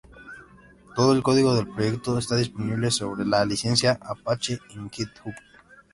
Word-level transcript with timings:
Todo 0.95 1.13
el 1.13 1.21
código 1.21 1.53
del 1.53 1.67
proyecto 1.67 2.17
está 2.17 2.35
disponible 2.35 2.89
sobre 2.89 3.23
la 3.23 3.45
licencia 3.45 3.99
Apache 4.01 4.57
en 4.71 4.89
GitHub. 4.89 5.35